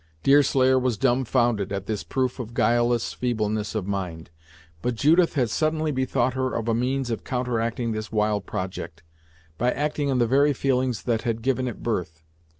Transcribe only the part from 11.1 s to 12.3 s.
had given it birth.